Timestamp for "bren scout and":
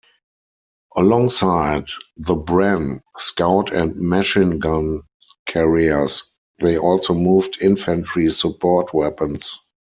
2.33-3.95